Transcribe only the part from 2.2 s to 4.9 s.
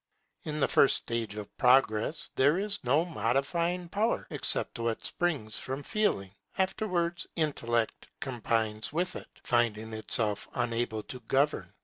there is no modifying power except